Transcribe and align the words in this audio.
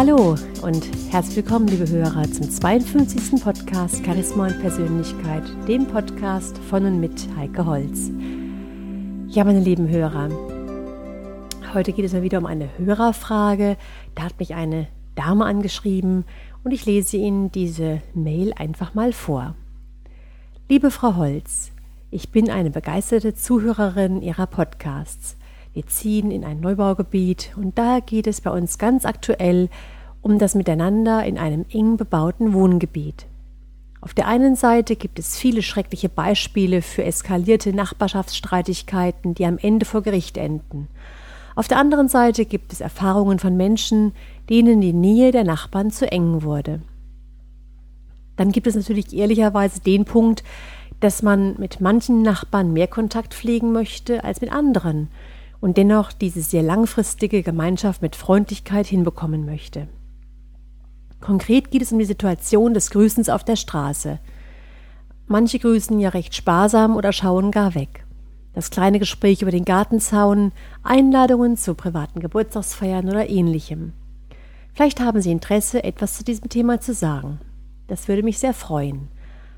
Hallo 0.00 0.34
und 0.62 0.88
herzlich 1.10 1.36
willkommen, 1.36 1.66
liebe 1.66 1.86
Hörer, 1.86 2.22
zum 2.22 2.48
52. 2.48 3.44
Podcast 3.44 4.02
Charisma 4.02 4.46
und 4.46 4.58
Persönlichkeit, 4.58 5.42
dem 5.68 5.86
Podcast 5.86 6.56
von 6.56 6.86
und 6.86 7.00
mit 7.00 7.28
Heike 7.36 7.66
Holz. 7.66 8.10
Ja, 9.28 9.44
meine 9.44 9.60
lieben 9.60 9.90
Hörer, 9.90 10.30
heute 11.74 11.92
geht 11.92 12.06
es 12.06 12.14
mal 12.14 12.22
wieder 12.22 12.38
um 12.38 12.46
eine 12.46 12.70
Hörerfrage. 12.78 13.76
Da 14.14 14.22
hat 14.22 14.38
mich 14.38 14.54
eine 14.54 14.86
Dame 15.16 15.44
angeschrieben 15.44 16.24
und 16.64 16.70
ich 16.70 16.86
lese 16.86 17.18
Ihnen 17.18 17.52
diese 17.52 18.00
Mail 18.14 18.54
einfach 18.54 18.94
mal 18.94 19.12
vor. 19.12 19.54
Liebe 20.70 20.90
Frau 20.90 21.16
Holz, 21.16 21.72
ich 22.10 22.30
bin 22.30 22.48
eine 22.48 22.70
begeisterte 22.70 23.34
Zuhörerin 23.34 24.22
Ihrer 24.22 24.46
Podcasts. 24.46 25.36
Wir 25.72 25.86
ziehen 25.86 26.32
in 26.32 26.44
ein 26.44 26.60
Neubaugebiet 26.60 27.52
und 27.56 27.78
da 27.78 28.00
geht 28.00 28.26
es 28.26 28.40
bei 28.40 28.50
uns 28.50 28.78
ganz 28.78 29.04
aktuell 29.04 29.68
um 30.20 30.38
das 30.38 30.54
Miteinander 30.54 31.24
in 31.24 31.38
einem 31.38 31.64
eng 31.70 31.96
bebauten 31.96 32.52
Wohngebiet. 32.52 33.26
Auf 34.00 34.12
der 34.12 34.26
einen 34.26 34.56
Seite 34.56 34.96
gibt 34.96 35.18
es 35.18 35.38
viele 35.38 35.62
schreckliche 35.62 36.08
Beispiele 36.08 36.82
für 36.82 37.04
eskalierte 37.04 37.72
Nachbarschaftsstreitigkeiten, 37.72 39.34
die 39.34 39.44
am 39.44 39.58
Ende 39.58 39.86
vor 39.86 40.02
Gericht 40.02 40.38
enden. 40.38 40.88
Auf 41.54 41.68
der 41.68 41.78
anderen 41.78 42.08
Seite 42.08 42.46
gibt 42.46 42.72
es 42.72 42.80
Erfahrungen 42.80 43.38
von 43.38 43.56
Menschen, 43.56 44.12
denen 44.48 44.80
die 44.80 44.92
Nähe 44.92 45.30
der 45.30 45.44
Nachbarn 45.44 45.90
zu 45.90 46.10
eng 46.10 46.42
wurde. 46.42 46.80
Dann 48.36 48.50
gibt 48.52 48.66
es 48.66 48.74
natürlich 48.74 49.12
ehrlicherweise 49.12 49.80
den 49.80 50.04
Punkt, 50.04 50.42
dass 50.98 51.22
man 51.22 51.56
mit 51.58 51.80
manchen 51.80 52.22
Nachbarn 52.22 52.72
mehr 52.72 52.88
Kontakt 52.88 53.34
pflegen 53.34 53.72
möchte 53.72 54.24
als 54.24 54.40
mit 54.40 54.50
anderen 54.50 55.08
und 55.60 55.76
dennoch 55.76 56.12
diese 56.12 56.42
sehr 56.42 56.62
langfristige 56.62 57.42
Gemeinschaft 57.42 58.02
mit 58.02 58.16
Freundlichkeit 58.16 58.86
hinbekommen 58.86 59.44
möchte. 59.44 59.88
Konkret 61.20 61.70
geht 61.70 61.82
es 61.82 61.92
um 61.92 61.98
die 61.98 62.04
Situation 62.06 62.72
des 62.72 62.90
Grüßens 62.90 63.28
auf 63.28 63.44
der 63.44 63.56
Straße. 63.56 64.18
Manche 65.26 65.58
grüßen 65.58 66.00
ja 66.00 66.08
recht 66.08 66.34
sparsam 66.34 66.96
oder 66.96 67.12
schauen 67.12 67.50
gar 67.50 67.74
weg. 67.74 68.04
Das 68.52 68.70
kleine 68.70 68.98
Gespräch 68.98 69.42
über 69.42 69.50
den 69.50 69.64
Gartenzaun, 69.64 70.52
Einladungen 70.82 71.56
zu 71.56 71.74
privaten 71.74 72.20
Geburtstagsfeiern 72.20 73.08
oder 73.08 73.28
ähnlichem. 73.28 73.92
Vielleicht 74.72 75.00
haben 75.00 75.20
Sie 75.20 75.30
Interesse, 75.30 75.84
etwas 75.84 76.16
zu 76.16 76.24
diesem 76.24 76.48
Thema 76.48 76.80
zu 76.80 76.94
sagen. 76.94 77.38
Das 77.86 78.08
würde 78.08 78.22
mich 78.22 78.38
sehr 78.38 78.54
freuen. 78.54 79.08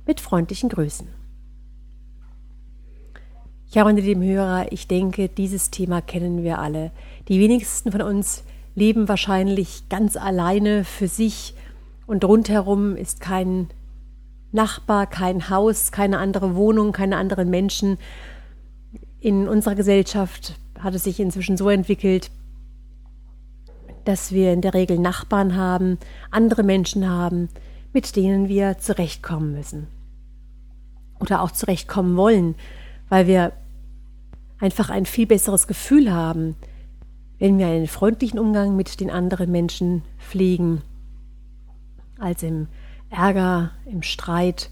Mit 0.05 0.21
freundlichen 0.21 0.69
Grüßen. 0.69 1.22
Ja, 3.75 3.85
meine 3.85 4.03
lieben 4.03 4.23
Hörer, 4.23 4.71
ich 4.71 4.87
denke, 4.87 5.31
dieses 5.31 5.71
Thema 5.71 6.03
kennen 6.03 6.43
wir 6.43 6.59
alle. 6.59 6.91
Die 7.29 7.41
wenigsten 7.41 7.91
von 7.91 8.03
uns 8.03 8.45
leben 8.75 9.09
wahrscheinlich 9.09 9.89
ganz 9.89 10.19
alleine 10.19 10.85
für 10.85 11.09
sich 11.09 11.55
und 12.07 12.23
rundherum 12.23 12.97
ist 12.97 13.23
kein 13.23 13.69
Nachbar, 14.51 15.07
kein 15.07 15.49
Haus, 15.49 15.91
keine 15.91 16.19
andere 16.19 16.55
Wohnung, 16.55 16.93
keine 16.93 17.17
anderen 17.17 17.49
Menschen. 17.49 17.97
In 19.21 19.49
unserer 19.49 19.75
Gesellschaft 19.75 20.61
hat 20.79 20.95
es 20.95 21.05
sich 21.05 21.19
inzwischen 21.19 21.57
so 21.57 21.71
entwickelt, 21.71 22.31
dass 24.05 24.33
wir 24.33 24.53
in 24.53 24.61
der 24.61 24.75
Regel 24.75 24.99
Nachbarn 24.99 25.57
haben, 25.57 25.97
andere 26.31 26.63
Menschen 26.63 27.09
haben, 27.09 27.49
mit 27.95 28.17
denen 28.17 28.49
wir 28.51 28.77
zurechtkommen 28.77 29.55
müssen. 29.55 29.87
Oder 31.21 31.41
auch 31.41 31.53
zurechtkommen 31.53 32.19
wollen, 32.19 32.55
weil 33.09 33.27
wir 33.27 33.53
einfach 34.63 34.91
ein 34.91 35.07
viel 35.07 35.27
besseres 35.27 35.67
Gefühl 35.67 36.13
haben, 36.13 36.55
wenn 37.41 37.59
wir 37.59 37.67
einen 37.67 37.89
freundlichen 37.89 38.39
Umgang 38.39 38.77
mit 38.77 39.01
den 39.01 39.11
anderen 39.11 39.51
Menschen 39.51 40.03
pflegen, 40.19 40.83
als 42.19 42.45
im 42.45 42.69
Ärger, 43.11 43.73
im 43.85 44.03
Streit 44.03 44.71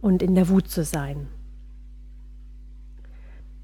und 0.00 0.22
in 0.22 0.34
der 0.34 0.48
Wut 0.48 0.68
zu 0.68 0.82
sein. 0.82 1.28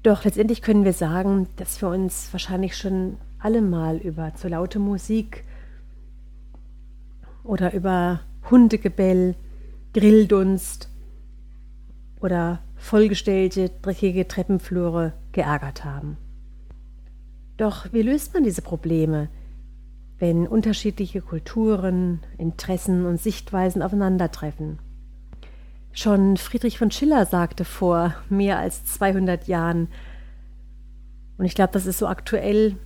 Doch 0.01 0.23
letztendlich 0.23 0.61
können 0.61 0.85
wir 0.85 0.93
sagen, 0.93 1.47
dass 1.57 1.81
wir 1.81 1.89
uns 1.89 2.29
wahrscheinlich 2.31 2.77
schon 2.77 3.17
alle 3.37 3.61
mal 3.61 3.97
über 3.97 4.33
zu 4.35 4.47
laute 4.47 4.79
Musik 4.79 5.43
oder 7.43 7.73
über 7.73 8.21
Hundegebell, 8.49 9.35
Grilldunst 9.93 10.87
oder 12.21 12.59
vollgestellte, 12.77 13.71
dreckige 13.81 14.25
Treppenflure 14.25 15.11
geärgert 15.33 15.83
haben. 15.83 16.17
Doch 17.57 17.91
wie 17.91 18.01
löst 18.01 18.33
man 18.33 18.43
diese 18.43 18.61
Probleme, 18.61 19.29
wenn 20.19 20.47
unterschiedliche 20.47 21.21
Kulturen, 21.21 22.21
Interessen 22.37 23.05
und 23.05 23.19
Sichtweisen 23.19 23.81
aufeinandertreffen? 23.81 24.79
Schon 25.91 26.37
Friedrich 26.37 26.79
von 26.79 26.89
Schiller 26.89 27.25
sagte 27.25 27.65
vor 27.65 28.15
mehr 28.29 28.57
als 28.57 28.85
200 28.85 29.47
Jahren, 29.47 29.89
und 31.37 31.45
ich 31.45 31.55
glaube, 31.55 31.73
das 31.73 31.85
ist 31.85 31.99
so 31.99 32.07
aktuell 32.07 32.77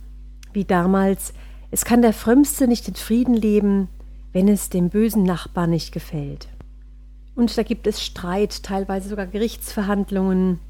wie 0.52 0.64
damals, 0.64 1.32
es 1.70 1.84
kann 1.84 2.02
der 2.02 2.12
Frömmste 2.12 2.66
nicht 2.66 2.88
in 2.88 2.94
Frieden 2.94 3.34
leben, 3.34 3.88
wenn 4.32 4.48
es 4.48 4.70
dem 4.70 4.90
bösen 4.90 5.22
Nachbarn 5.22 5.70
nicht 5.70 5.92
gefällt. 5.92 6.48
Und 7.34 7.56
da 7.56 7.62
gibt 7.62 7.86
es 7.86 8.02
Streit, 8.02 8.62
teilweise 8.62 9.08
sogar 9.08 9.26
Gerichtsverhandlungen 9.26 10.60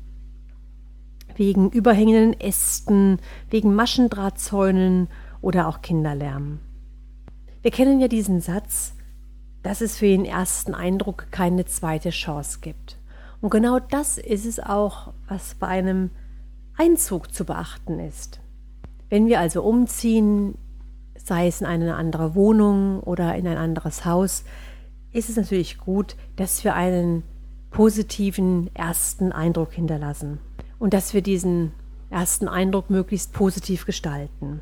wegen 1.39 1.71
überhängenden 1.71 2.39
Ästen, 2.39 3.21
wegen 3.49 3.75
Maschendrahtzäunen 3.75 5.09
oder 5.41 5.69
auch 5.69 5.81
Kinderlärm. 5.81 6.59
Wir 7.63 7.71
kennen 7.71 8.01
ja 8.01 8.09
diesen 8.09 8.41
Satz, 8.41 8.95
dass 9.63 9.81
es 9.81 9.97
für 9.97 10.07
den 10.07 10.25
ersten 10.25 10.75
Eindruck 10.75 11.29
keine 11.31 11.65
zweite 11.65 12.11
Chance 12.11 12.59
gibt. 12.61 12.99
Und 13.41 13.51
genau 13.51 13.79
das 13.79 14.19
ist 14.19 14.47
es 14.47 14.59
auch, 14.59 15.13
was 15.29 15.55
bei 15.55 15.69
einem 15.69 16.11
Einzug 16.77 17.33
zu 17.33 17.45
beachten 17.45 18.01
ist. 18.01 18.41
Wenn 19.09 19.27
wir 19.27 19.41
also 19.41 19.63
umziehen, 19.63 20.57
sei 21.17 21.47
es 21.47 21.61
in 21.61 21.67
eine 21.67 21.95
andere 21.95 22.35
Wohnung 22.35 23.01
oder 23.01 23.37
in 23.37 23.47
ein 23.47 23.57
anderes 23.57 24.05
Haus, 24.05 24.45
ist 25.13 25.31
es 25.31 25.37
natürlich 25.37 25.79
gut, 25.79 26.17
dass 26.37 26.65
wir 26.65 26.75
einen 26.75 27.23
positiven 27.71 28.75
ersten 28.75 29.33
Eindruck 29.33 29.73
hinterlassen 29.73 30.41
und 30.79 30.95
dass 30.95 31.15
wir 31.15 31.23
diesen 31.23 31.73
ersten 32.11 32.49
Eindruck 32.49 32.91
möglichst 32.91 33.33
positiv 33.33 33.85
gestalten. 33.85 34.61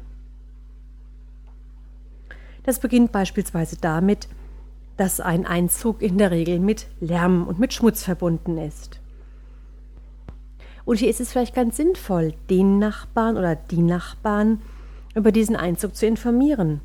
Das 2.65 2.81
beginnt 2.81 3.13
beispielsweise 3.13 3.77
damit, 3.81 4.29
dass 4.97 5.21
ein 5.21 5.47
Einzug 5.47 6.03
in 6.03 6.19
der 6.19 6.31
Regel 6.31 6.59
mit 6.59 6.87
Lärm 7.01 7.47
und 7.47 7.59
mit 7.59 7.73
Schmutz 7.73 8.03
verbunden 8.03 8.59
ist. 8.59 8.99
Und 10.85 10.99
hier 10.99 11.11
ist 11.11 11.21
es 11.21 11.33
vielleicht 11.33 11.55
ganz 11.55 11.77
sinnvoll, 11.77 12.35
den 12.49 12.79
Nachbarn 12.79 13.37
oder 13.37 13.57
die 13.57 13.83
Nachbarn 13.83 14.63
über 15.15 15.33
diesen 15.33 15.57
Einzug 15.57 15.95
zu 15.95 16.07
informieren. 16.07 16.81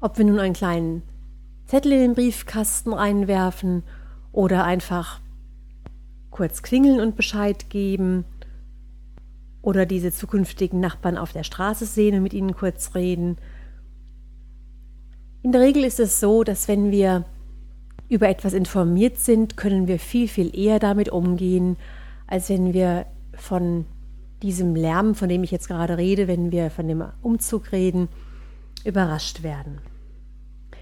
Ob 0.00 0.18
wir 0.18 0.24
nun 0.24 0.38
einen 0.38 0.54
kleinen 0.54 1.02
Zettel 1.66 1.92
in 1.92 2.00
den 2.00 2.14
Briefkasten 2.14 2.94
einwerfen 2.94 3.82
oder 4.32 4.64
einfach 4.64 5.20
kurz 6.30 6.62
klingeln 6.62 7.00
und 7.00 7.16
Bescheid 7.16 7.70
geben 7.70 8.24
oder 9.62 9.86
diese 9.86 10.12
zukünftigen 10.12 10.80
Nachbarn 10.80 11.18
auf 11.18 11.32
der 11.32 11.44
Straße 11.44 11.86
sehen 11.86 12.16
und 12.16 12.22
mit 12.22 12.32
ihnen 12.32 12.54
kurz 12.54 12.94
reden. 12.94 13.36
In 15.42 15.52
der 15.52 15.60
Regel 15.60 15.84
ist 15.84 16.00
es 16.00 16.20
so, 16.20 16.44
dass 16.44 16.68
wenn 16.68 16.90
wir 16.90 17.24
über 18.08 18.28
etwas 18.28 18.52
informiert 18.52 19.18
sind, 19.18 19.56
können 19.56 19.86
wir 19.86 19.98
viel, 19.98 20.28
viel 20.28 20.56
eher 20.56 20.78
damit 20.78 21.10
umgehen, 21.10 21.76
als 22.26 22.48
wenn 22.50 22.72
wir 22.72 23.06
von 23.34 23.86
diesem 24.42 24.74
Lärm, 24.74 25.14
von 25.14 25.28
dem 25.28 25.44
ich 25.44 25.50
jetzt 25.50 25.68
gerade 25.68 25.98
rede, 25.98 26.26
wenn 26.26 26.50
wir 26.50 26.70
von 26.70 26.88
dem 26.88 27.04
Umzug 27.22 27.72
reden, 27.72 28.08
überrascht 28.84 29.42
werden. 29.42 29.78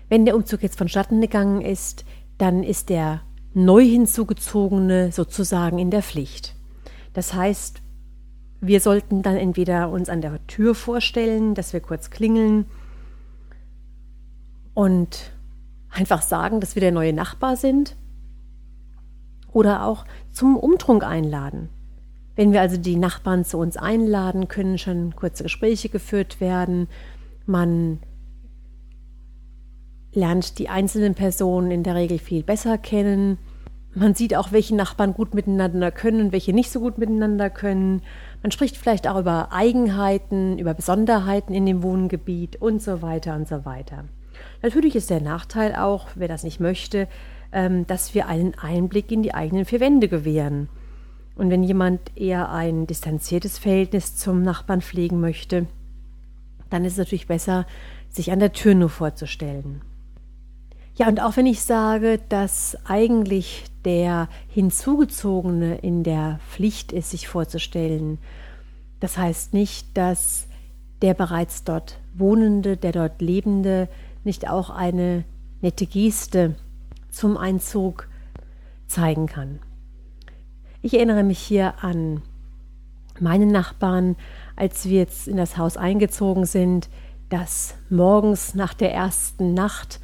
Wenn 0.09 0.25
der 0.25 0.37
Umzug 0.37 0.63
jetzt 0.63 0.79
vonstatten 0.79 1.21
gegangen 1.21 1.61
ist, 1.61 2.05
dann 2.39 2.63
ist 2.63 2.89
der 2.89 3.21
neu 3.55 3.83
hinzugezogene 3.83 5.13
sozusagen 5.13 5.79
in 5.79 5.91
der 5.91 6.03
Pflicht. 6.03 6.55
Das 7.13 7.35
heißt, 7.35 7.83
wir 8.61 8.81
sollten 8.81 9.23
dann 9.23 9.37
entweder 9.37 9.91
uns 9.91 10.09
an 10.09 10.21
der 10.21 10.45
Tür 10.47 10.75
vorstellen, 10.75 11.55
dass 11.55 11.73
wir 11.73 11.81
kurz 11.81 12.11
klingeln 12.11 12.67
und 14.75 15.33
einfach 15.91 16.23
sagen, 16.23 16.61
dass 16.61 16.75
wir 16.75 16.81
der 16.81 16.93
neue 16.93 17.13
Nachbar 17.13 17.57
sind 17.57 17.97
oder 19.53 19.85
auch 19.85 20.05
zum 20.33 20.57
Umtrunk 20.57 21.05
einladen. 21.05 21.69
Wenn 22.37 22.53
wir 22.53 22.61
also 22.61 22.77
die 22.77 22.97
Nachbarn 22.97 23.45
zu 23.45 23.59
uns 23.59 23.77
einladen, 23.77 24.47
können 24.47 24.79
schon 24.79 25.17
kurze 25.17 25.43
Gespräche 25.43 25.89
geführt 25.89 26.41
werden. 26.41 26.89
Man 27.47 27.99
lernt 30.13 30.59
die 30.59 30.69
einzelnen 30.69 31.15
Personen 31.15 31.71
in 31.71 31.83
der 31.83 31.95
Regel 31.95 32.19
viel 32.19 32.43
besser 32.43 32.79
kennen. 32.79 33.39
Man 33.95 34.15
sieht 34.15 34.37
auch, 34.37 34.53
welche 34.53 34.75
Nachbarn 34.75 35.15
gut 35.15 35.35
miteinander 35.35 35.91
können 35.91 36.21
und 36.21 36.33
welche 36.33 36.53
nicht 36.53 36.71
so 36.71 36.81
gut 36.81 36.99
miteinander 36.99 37.51
können. 37.51 38.03
Man 38.43 38.53
spricht 38.53 38.77
vielleicht 38.77 39.09
auch 39.09 39.19
über 39.19 39.53
Eigenheiten, 39.53 40.59
über 40.59 40.75
Besonderheiten 40.75 41.55
in 41.55 41.67
dem 41.67 41.83
Wohngebiet 41.83 42.61
und 42.61 42.81
so 42.83 43.03
weiter 43.03 43.35
und 43.35 43.49
so 43.49 43.65
weiter. 43.65 44.05
Natürlich 44.63 44.95
ist 44.95 45.11
der 45.11 45.21
Nachteil 45.21 45.75
auch, 45.75 46.09
wer 46.15 46.29
das 46.29 46.45
nicht 46.45 46.61
möchte, 46.61 47.09
ähm, 47.53 47.87
dass 47.87 48.15
wir 48.15 48.29
einen 48.29 48.55
Einblick 48.55 49.11
in 49.11 49.23
die 49.23 49.35
eigenen 49.35 49.65
vier 49.65 49.81
Wände 49.81 50.09
gewähren. 50.09 50.69
Und 51.35 51.51
wenn 51.51 51.63
jemand 51.63 52.01
eher 52.17 52.51
ein 52.51 52.87
distanziertes 52.87 53.59
Verhältnis 53.59 54.17
zum 54.17 54.43
Nachbarn 54.43 54.83
pflegen 54.83 55.21
möchte, 55.21 55.67
dann 56.71 56.85
ist 56.85 56.93
es 56.95 56.99
natürlich 56.99 57.29
besser, 57.29 57.67
sich 58.11 58.33
an 58.33 58.41
der 58.41 58.53
Tür 58.53 58.75
nur 58.75 58.89
vorzustellen. 58.89 59.83
Ja, 60.99 61.07
und 61.07 61.23
auch 61.23 61.37
wenn 61.37 61.47
ich 61.47 61.63
sage, 61.63 62.19
dass 62.29 62.77
eigentlich 62.85 63.67
der 63.85 64.29
Hinzugezogene 64.49 65.79
in 65.79 66.03
der 66.03 66.41
Pflicht 66.51 66.91
ist, 66.91 67.11
sich 67.11 67.29
vorzustellen, 67.29 68.19
das 68.99 69.17
heißt 69.17 69.55
nicht, 69.55 69.97
dass 69.97 70.49
der 71.01 71.15
bereits 71.15 71.63
dort 71.63 72.01
Wohnende, 72.15 72.77
der 72.77 72.91
dort 72.91 73.23
Lebende 73.23 73.89
nicht 74.25 74.51
auch 74.51 74.71
eine 74.71 75.23
nette 75.61 75.87
Geste 75.87 76.57
zum 77.11 77.37
Einzug 77.37 78.09
zeigen 78.89 79.27
kann. 79.27 79.61
Ich 80.83 80.95
erinnere 80.95 81.23
mich 81.23 81.39
hier 81.39 81.75
an 81.81 82.23
meine 83.21 83.47
Nachbarn, 83.47 84.17
als 84.57 84.87
wir 84.87 84.99
jetzt 84.99 85.29
in 85.29 85.37
das 85.37 85.57
Haus 85.57 85.77
eingezogen 85.77 86.45
sind, 86.45 86.89
dass 87.29 87.77
morgens 87.89 88.57
nach 88.57 88.75
der 88.75 88.93
ersten 88.93 89.55
Nacht 89.55 90.01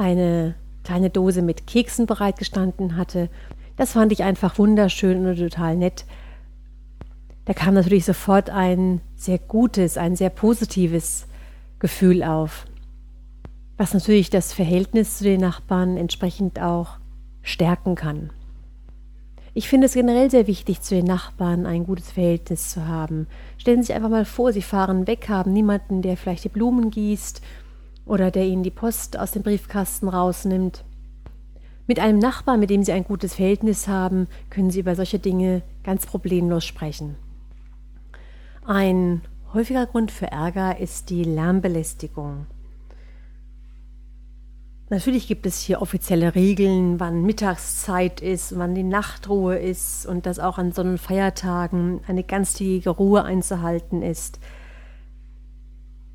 eine 0.00 0.54
kleine 0.82 1.10
Dose 1.10 1.42
mit 1.42 1.66
Keksen 1.66 2.06
bereitgestanden 2.06 2.96
hatte. 2.96 3.28
Das 3.76 3.92
fand 3.92 4.12
ich 4.12 4.24
einfach 4.24 4.58
wunderschön 4.58 5.26
und 5.26 5.36
total 5.36 5.76
nett. 5.76 6.06
Da 7.44 7.52
kam 7.52 7.74
natürlich 7.74 8.04
sofort 8.04 8.50
ein 8.50 9.00
sehr 9.14 9.38
gutes, 9.38 9.98
ein 9.98 10.16
sehr 10.16 10.30
positives 10.30 11.26
Gefühl 11.78 12.22
auf, 12.22 12.64
was 13.76 13.94
natürlich 13.94 14.30
das 14.30 14.52
Verhältnis 14.52 15.18
zu 15.18 15.24
den 15.24 15.40
Nachbarn 15.40 15.96
entsprechend 15.96 16.60
auch 16.60 16.98
stärken 17.42 17.94
kann. 17.94 18.30
Ich 19.52 19.68
finde 19.68 19.86
es 19.86 19.94
generell 19.94 20.30
sehr 20.30 20.46
wichtig, 20.46 20.80
zu 20.80 20.94
den 20.94 21.06
Nachbarn 21.06 21.66
ein 21.66 21.84
gutes 21.84 22.12
Verhältnis 22.12 22.70
zu 22.70 22.86
haben. 22.86 23.26
Stellen 23.58 23.82
Sie 23.82 23.88
sich 23.88 23.96
einfach 23.96 24.08
mal 24.08 24.24
vor, 24.24 24.52
Sie 24.52 24.62
fahren 24.62 25.06
weg, 25.06 25.28
haben 25.28 25.52
niemanden, 25.52 26.02
der 26.02 26.16
vielleicht 26.16 26.44
die 26.44 26.50
Blumen 26.50 26.90
gießt 26.90 27.42
oder 28.10 28.32
der 28.32 28.44
Ihnen 28.44 28.64
die 28.64 28.70
Post 28.72 29.16
aus 29.16 29.30
dem 29.30 29.42
Briefkasten 29.42 30.08
rausnimmt. 30.08 30.84
Mit 31.86 32.00
einem 32.00 32.18
Nachbarn, 32.18 32.58
mit 32.58 32.68
dem 32.68 32.82
Sie 32.82 32.92
ein 32.92 33.04
gutes 33.04 33.34
Verhältnis 33.34 33.86
haben, 33.86 34.26
können 34.50 34.70
Sie 34.70 34.80
über 34.80 34.96
solche 34.96 35.20
Dinge 35.20 35.62
ganz 35.84 36.06
problemlos 36.06 36.64
sprechen. 36.64 37.14
Ein 38.66 39.22
häufiger 39.54 39.86
Grund 39.86 40.10
für 40.10 40.26
Ärger 40.26 40.78
ist 40.78 41.08
die 41.10 41.22
Lärmbelästigung. 41.22 42.46
Natürlich 44.88 45.28
gibt 45.28 45.46
es 45.46 45.60
hier 45.60 45.80
offizielle 45.80 46.34
Regeln, 46.34 46.98
wann 46.98 47.22
Mittagszeit 47.22 48.20
ist, 48.20 48.58
wann 48.58 48.74
die 48.74 48.82
Nachtruhe 48.82 49.56
ist 49.56 50.04
und 50.04 50.26
dass 50.26 50.40
auch 50.40 50.58
an 50.58 50.72
Sonnenfeiertagen 50.72 52.00
eine 52.08 52.24
ganztägige 52.24 52.90
Ruhe 52.90 53.22
einzuhalten 53.22 54.02
ist. 54.02 54.40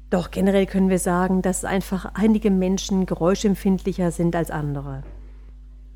Doch 0.10 0.32
generell 0.32 0.66
können 0.66 0.90
wir 0.90 1.00
sagen, 1.00 1.42
dass 1.42 1.66
einfach 1.66 2.12
einige 2.14 2.52
Menschen 2.52 3.06
geräuschempfindlicher 3.06 4.12
sind 4.12 4.36
als 4.36 4.52
andere. 4.52 5.04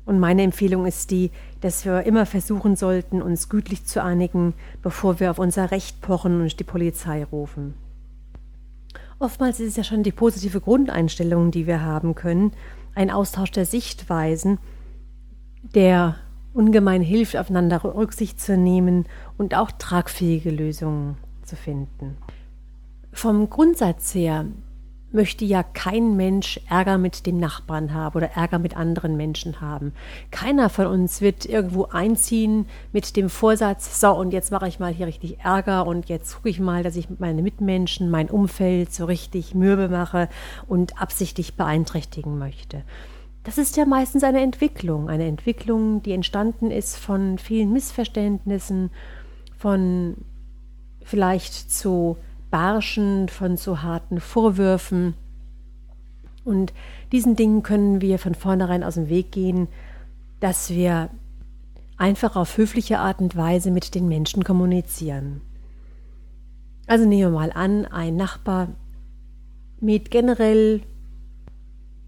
Und 0.04 0.18
meine 0.18 0.42
Empfehlung 0.42 0.86
ist 0.86 1.10
die, 1.10 1.30
dass 1.60 1.84
wir 1.84 2.02
immer 2.02 2.26
versuchen 2.26 2.74
sollten, 2.74 3.22
uns 3.22 3.48
gütlich 3.48 3.84
zu 3.84 4.02
einigen, 4.02 4.54
bevor 4.82 5.20
wir 5.20 5.30
auf 5.30 5.38
unser 5.38 5.70
Recht 5.70 6.00
pochen 6.00 6.40
und 6.40 6.58
die 6.58 6.64
Polizei 6.64 7.24
rufen. 7.24 7.74
Oftmals 9.20 9.60
ist 9.60 9.68
es 9.68 9.76
ja 9.76 9.84
schon 9.84 10.02
die 10.02 10.12
positive 10.12 10.60
Grundeinstellung, 10.60 11.50
die 11.50 11.66
wir 11.66 11.82
haben 11.82 12.14
können, 12.14 12.52
ein 12.94 13.10
Austausch 13.10 13.52
der 13.52 13.66
Sichtweisen, 13.66 14.58
der 15.74 16.16
ungemein 16.54 17.02
hilft, 17.02 17.36
aufeinander 17.36 17.84
Rücksicht 17.84 18.40
zu 18.40 18.56
nehmen 18.56 19.06
und 19.38 19.54
auch 19.54 19.70
tragfähige 19.70 20.50
Lösungen 20.50 21.18
zu 21.44 21.54
finden. 21.54 22.16
Vom 23.12 23.50
Grundsatz 23.50 24.14
her 24.14 24.46
möchte 25.12 25.44
ja 25.44 25.62
kein 25.62 26.16
Mensch 26.16 26.60
Ärger 26.68 26.98
mit 26.98 27.26
dem 27.26 27.38
Nachbarn 27.38 27.92
haben 27.92 28.16
oder 28.16 28.30
Ärger 28.36 28.58
mit 28.58 28.76
anderen 28.76 29.16
Menschen 29.16 29.60
haben. 29.60 29.92
Keiner 30.30 30.68
von 30.68 30.86
uns 30.86 31.20
wird 31.20 31.46
irgendwo 31.46 31.86
einziehen 31.86 32.66
mit 32.92 33.16
dem 33.16 33.28
Vorsatz, 33.28 34.00
so 34.00 34.12
und 34.12 34.32
jetzt 34.32 34.52
mache 34.52 34.68
ich 34.68 34.78
mal 34.78 34.92
hier 34.92 35.06
richtig 35.06 35.40
Ärger 35.40 35.86
und 35.86 36.08
jetzt 36.08 36.36
gucke 36.36 36.48
ich 36.48 36.60
mal, 36.60 36.82
dass 36.82 36.96
ich 36.96 37.08
meine 37.18 37.42
Mitmenschen, 37.42 38.10
mein 38.10 38.30
Umfeld 38.30 38.92
so 38.92 39.04
richtig 39.06 39.54
mürbe 39.54 39.88
mache 39.88 40.28
und 40.68 41.00
absichtlich 41.00 41.56
beeinträchtigen 41.56 42.38
möchte. 42.38 42.82
Das 43.42 43.58
ist 43.58 43.76
ja 43.76 43.86
meistens 43.86 44.22
eine 44.22 44.42
Entwicklung, 44.42 45.08
eine 45.08 45.24
Entwicklung, 45.24 46.02
die 46.02 46.12
entstanden 46.12 46.70
ist 46.70 46.96
von 46.96 47.38
vielen 47.38 47.72
Missverständnissen, 47.72 48.90
von 49.56 50.16
vielleicht 51.02 51.72
zu 51.72 52.18
barschen, 52.50 53.28
von 53.28 53.56
so 53.56 53.82
harten 53.82 54.20
Vorwürfen. 54.20 55.14
Und 56.44 56.72
diesen 57.12 57.36
Dingen 57.36 57.62
können 57.62 58.00
wir 58.00 58.18
von 58.18 58.34
vornherein 58.34 58.82
aus 58.82 58.94
dem 58.94 59.08
Weg 59.08 59.32
gehen, 59.32 59.68
dass 60.40 60.70
wir 60.70 61.10
einfach 61.96 62.34
auf 62.34 62.56
höfliche 62.56 62.98
Art 62.98 63.20
und 63.20 63.36
Weise 63.36 63.70
mit 63.70 63.94
den 63.94 64.08
Menschen 64.08 64.42
kommunizieren. 64.42 65.42
Also 66.86 67.04
nehmen 67.04 67.32
wir 67.32 67.38
mal 67.38 67.52
an, 67.52 67.86
ein 67.86 68.16
Nachbar 68.16 68.68
mäht 69.80 70.10
generell 70.10 70.82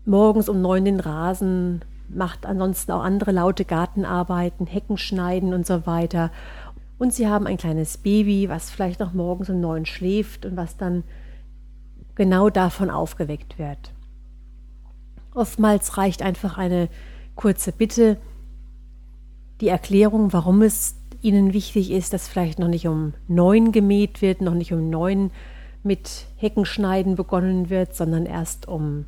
morgens 0.05 0.49
um 0.49 0.61
neun 0.61 0.85
den 0.85 1.01
Rasen, 1.01 1.83
macht 2.09 2.47
ansonsten 2.47 2.93
auch 2.93 3.03
andere 3.03 3.33
laute 3.33 3.65
Gartenarbeiten, 3.65 4.67
Hecken 4.67 4.99
schneiden 4.99 5.55
und 5.55 5.67
so 5.67 5.87
weiter 5.87 6.31
und 7.03 7.13
sie 7.13 7.27
haben 7.27 7.49
ein 7.49 7.57
kleines 7.57 7.99
Baby, 7.99 8.49
was 8.49 8.71
vielleicht 8.71 9.01
noch 9.01 9.13
morgens 9.13 9.51
um 9.51 9.61
neun 9.61 9.87
schläft 9.87 10.47
und 10.47 10.57
was 10.57 10.77
dann 10.77 11.03
genau 12.15 12.49
davon 12.49 12.91
aufgeweckt 12.91 13.59
wird. 13.59 13.91
Oftmals 15.35 15.99
reicht 15.99 16.23
einfach 16.23 16.59
eine 16.59 16.89
kurze 17.35 17.73
Bitte, 17.73 18.19
die 19.61 19.67
Erklärung, 19.67 20.33
warum 20.33 20.63
es 20.63 20.95
ihnen 21.23 21.53
wichtig 21.53 21.91
ist, 21.91 22.13
dass 22.13 22.29
vielleicht 22.29 22.61
noch 22.61 22.69
nicht 22.69 22.87
um 22.87 23.15
neun 23.27 23.73
gemäht 23.73 24.23
wird, 24.23 24.41
noch 24.41 24.55
nicht 24.55 24.73
um 24.73 24.89
neun 24.89 25.33
mit 25.83 26.27
Heckenschneiden 26.37 27.17
begonnen 27.17 27.69
wird, 27.69 27.97
sondern 27.97 28.27
erst 28.27 28.69
um, 28.69 29.07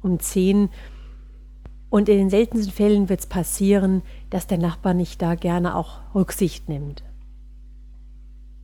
um 0.00 0.20
zehn 0.20 0.68
und 1.90 2.08
in 2.08 2.18
den 2.18 2.30
seltensten 2.30 2.72
Fällen 2.72 3.08
wird 3.08 3.20
es 3.20 3.26
passieren, 3.26 4.02
dass 4.30 4.46
der 4.46 4.58
Nachbar 4.58 4.94
nicht 4.94 5.22
da 5.22 5.34
gerne 5.34 5.74
auch 5.74 6.00
Rücksicht 6.14 6.68
nimmt. 6.68 7.02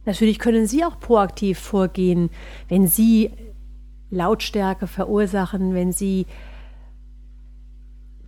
Natürlich 0.04 0.38
können 0.38 0.66
Sie 0.66 0.84
auch 0.84 1.00
proaktiv 1.00 1.58
vorgehen, 1.58 2.30
wenn 2.68 2.86
Sie 2.86 3.30
Lautstärke 4.10 4.86
verursachen, 4.86 5.72
wenn 5.72 5.92
Sie, 5.92 6.26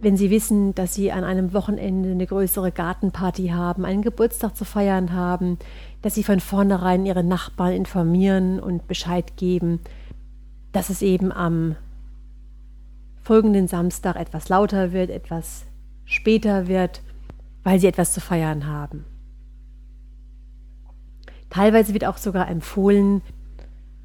wenn 0.00 0.16
Sie 0.16 0.30
wissen, 0.30 0.74
dass 0.74 0.94
Sie 0.94 1.12
an 1.12 1.24
einem 1.24 1.52
Wochenende 1.52 2.10
eine 2.10 2.26
größere 2.26 2.72
Gartenparty 2.72 3.48
haben, 3.48 3.84
einen 3.84 4.00
Geburtstag 4.00 4.56
zu 4.56 4.64
feiern 4.64 5.12
haben, 5.12 5.58
dass 6.00 6.14
Sie 6.14 6.22
von 6.22 6.40
vornherein 6.40 7.04
Ihre 7.04 7.24
Nachbarn 7.24 7.72
informieren 7.72 8.58
und 8.58 8.88
Bescheid 8.88 9.36
geben, 9.36 9.80
dass 10.72 10.88
es 10.88 11.02
eben 11.02 11.30
am 11.30 11.76
folgenden 13.26 13.66
Samstag 13.66 14.14
etwas 14.14 14.48
lauter 14.48 14.92
wird, 14.92 15.10
etwas 15.10 15.64
später 16.04 16.68
wird, 16.68 17.02
weil 17.64 17.80
sie 17.80 17.88
etwas 17.88 18.14
zu 18.14 18.20
feiern 18.20 18.68
haben. 18.68 19.04
Teilweise 21.50 21.92
wird 21.92 22.04
auch 22.04 22.18
sogar 22.18 22.48
empfohlen, 22.48 23.22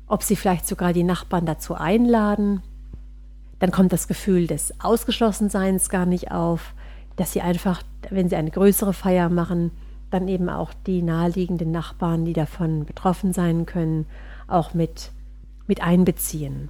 ob 0.07 0.23
sie 0.23 0.35
vielleicht 0.35 0.67
sogar 0.67 0.91
die 0.91 1.03
Nachbarn 1.03 1.45
dazu 1.45 1.75
einladen. 1.75 2.63
Dann 3.59 3.69
kommt 3.69 3.93
das 3.93 4.07
Gefühl 4.07 4.47
des 4.47 4.73
Ausgeschlossenseins 4.81 5.89
gar 5.89 6.07
nicht 6.07 6.31
auf, 6.31 6.73
dass 7.15 7.31
sie 7.31 7.41
einfach, 7.41 7.83
wenn 8.09 8.27
sie 8.27 8.37
eine 8.37 8.49
größere 8.49 8.93
Feier 8.93 9.29
machen, 9.29 9.69
dann 10.09 10.27
eben 10.29 10.49
auch 10.49 10.73
die 10.87 11.03
naheliegenden 11.03 11.69
Nachbarn, 11.69 12.25
die 12.25 12.33
davon 12.33 12.85
betroffen 12.85 13.33
sein 13.33 13.67
können, 13.67 14.07
auch 14.47 14.73
mit, 14.73 15.11
mit 15.67 15.83
einbeziehen. 15.83 16.69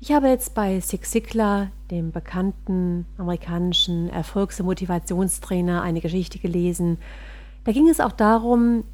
Ich 0.00 0.12
habe 0.12 0.28
jetzt 0.28 0.54
bei 0.54 0.78
Zig 0.78 1.06
Ziglar, 1.06 1.72
dem 1.90 2.12
bekannten 2.12 3.04
amerikanischen 3.16 4.08
Erfolgs- 4.08 4.60
und 4.60 4.66
Motivationstrainer, 4.66 5.82
eine 5.82 6.00
Geschichte 6.00 6.38
gelesen. 6.38 6.98
Da 7.64 7.72
ging 7.72 7.88
es 7.88 7.98
auch 7.98 8.12
darum, 8.12 8.84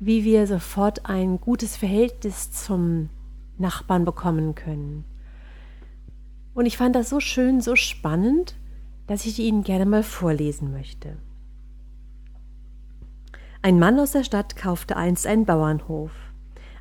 wie 0.00 0.24
wir 0.24 0.46
sofort 0.46 1.06
ein 1.06 1.38
gutes 1.40 1.76
Verhältnis 1.76 2.50
zum 2.50 3.10
Nachbarn 3.58 4.06
bekommen 4.06 4.54
können. 4.54 5.04
Und 6.54 6.64
ich 6.64 6.78
fand 6.78 6.96
das 6.96 7.10
so 7.10 7.20
schön, 7.20 7.60
so 7.60 7.76
spannend, 7.76 8.56
dass 9.06 9.26
ich 9.26 9.38
Ihnen 9.38 9.62
gerne 9.62 9.84
mal 9.84 10.02
vorlesen 10.02 10.72
möchte. 10.72 11.18
Ein 13.60 13.78
Mann 13.78 14.00
aus 14.00 14.12
der 14.12 14.24
Stadt 14.24 14.56
kaufte 14.56 14.96
einst 14.96 15.26
einen 15.26 15.44
Bauernhof. 15.44 16.12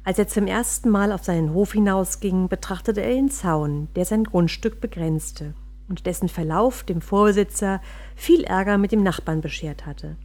Als 0.03 0.17
er 0.17 0.27
zum 0.27 0.47
ersten 0.47 0.89
Mal 0.89 1.11
auf 1.11 1.23
seinen 1.23 1.53
Hof 1.53 1.73
hinausging, 1.73 2.47
betrachtete 2.47 3.01
er 3.01 3.13
den 3.13 3.29
Zaun, 3.29 3.87
der 3.95 4.05
sein 4.05 4.23
Grundstück 4.23 4.81
begrenzte 4.81 5.53
und 5.89 6.05
dessen 6.05 6.29
Verlauf 6.29 6.83
dem 6.83 7.01
Vorbesitzer 7.01 7.81
viel 8.15 8.43
Ärger 8.43 8.77
mit 8.77 8.91
dem 8.91 9.03
Nachbarn 9.03 9.41
beschert 9.41 9.85
hatte. 9.85 10.15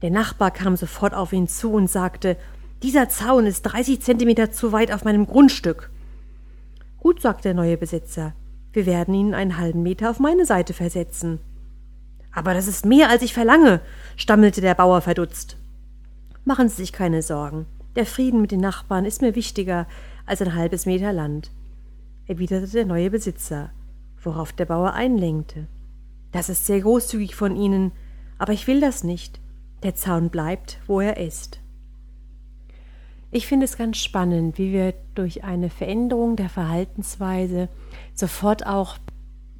Der 0.00 0.10
Nachbar 0.10 0.50
kam 0.50 0.76
sofort 0.76 1.14
auf 1.14 1.32
ihn 1.32 1.46
zu 1.46 1.72
und 1.72 1.88
sagte 1.88 2.36
Dieser 2.82 3.08
Zaun 3.08 3.46
ist 3.46 3.62
dreißig 3.62 4.00
Zentimeter 4.00 4.50
zu 4.50 4.72
weit 4.72 4.90
auf 4.90 5.04
meinem 5.04 5.26
Grundstück. 5.26 5.90
Gut, 6.98 7.20
sagte 7.20 7.44
der 7.44 7.54
neue 7.54 7.76
Besitzer, 7.76 8.32
wir 8.72 8.86
werden 8.86 9.14
ihn 9.14 9.34
einen 9.34 9.58
halben 9.58 9.82
Meter 9.82 10.10
auf 10.10 10.18
meine 10.18 10.46
Seite 10.46 10.72
versetzen. 10.72 11.38
Aber 12.32 12.54
das 12.54 12.66
ist 12.66 12.86
mehr, 12.86 13.10
als 13.10 13.22
ich 13.22 13.34
verlange, 13.34 13.80
stammelte 14.16 14.60
der 14.60 14.74
Bauer 14.74 15.02
verdutzt. 15.02 15.56
Machen 16.44 16.68
Sie 16.68 16.76
sich 16.76 16.92
keine 16.92 17.22
Sorgen. 17.22 17.66
Der 17.94 18.06
Frieden 18.06 18.40
mit 18.40 18.52
den 18.52 18.60
Nachbarn 18.60 19.04
ist 19.04 19.20
mir 19.20 19.34
wichtiger 19.34 19.86
als 20.24 20.40
ein 20.40 20.54
halbes 20.54 20.86
Meter 20.86 21.12
Land, 21.12 21.50
erwiderte 22.26 22.68
der 22.68 22.86
neue 22.86 23.10
Besitzer, 23.10 23.70
worauf 24.22 24.52
der 24.52 24.64
Bauer 24.64 24.94
einlenkte. 24.94 25.66
Das 26.30 26.48
ist 26.48 26.64
sehr 26.64 26.80
großzügig 26.80 27.34
von 27.34 27.54
Ihnen, 27.54 27.92
aber 28.38 28.54
ich 28.54 28.66
will 28.66 28.80
das 28.80 29.04
nicht. 29.04 29.40
Der 29.82 29.94
Zaun 29.94 30.30
bleibt, 30.30 30.78
wo 30.86 31.00
er 31.00 31.18
ist. 31.18 31.60
Ich 33.30 33.46
finde 33.46 33.64
es 33.64 33.76
ganz 33.76 33.98
spannend, 33.98 34.58
wie 34.58 34.72
wir 34.72 34.94
durch 35.14 35.44
eine 35.44 35.68
Veränderung 35.68 36.36
der 36.36 36.48
Verhaltensweise 36.48 37.68
sofort 38.14 38.66
auch 38.66 38.96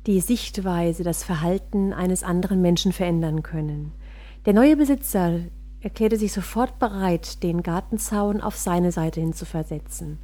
die 0.07 0.21
Sichtweise, 0.21 1.05
das 1.05 1.23
Verhalten 1.23 1.93
eines 1.93 2.23
anderen 2.23 2.62
Menschen 2.62 2.93
verändern 2.93 3.43
können. 3.43 3.93
Der 4.47 4.53
neue 4.53 4.77
Besitzer 4.77 5.41
erklärte 5.83 6.17
sich 6.17 6.33
sofort 6.33 6.79
bereit, 6.79 7.43
den 7.43 7.62
Gartenzaun 7.62 8.41
auf 8.41 8.57
seine 8.57 8.93
Seite 8.93 9.21
hin 9.21 9.33
zu 9.33 9.45
versetzen. 9.45 10.19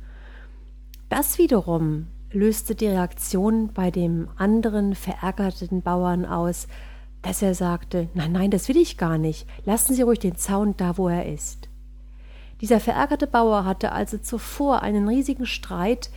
Das 1.09 1.39
wiederum 1.39 2.07
löste 2.31 2.75
die 2.75 2.87
Reaktion 2.87 3.73
bei 3.73 3.91
dem 3.91 4.29
anderen 4.37 4.95
verärgerten 4.95 5.83
Bauern 5.83 6.25
aus, 6.25 6.69
dass 7.23 7.43
er 7.43 7.55
sagte, 7.55 8.09
nein, 8.15 8.33
nein, 8.33 8.51
das 8.51 8.69
will 8.69 8.77
ich 8.77 8.97
gar 8.97 9.19
nicht, 9.19 9.47
lassen 9.65 9.95
Sie 9.95 10.03
ruhig 10.03 10.21
den 10.21 10.37
Zaun 10.37 10.77
da, 10.77 10.97
wo 10.97 11.09
er 11.09 11.27
ist. 11.27 11.69
Dieser 12.61 12.81
verärgerte 12.81 13.27
Bauer 13.27 13.65
hatte 13.65 13.93
also 13.93 14.19
zuvor 14.19 14.83
einen 14.83 15.09
riesigen 15.09 15.47
Streit 15.47 16.11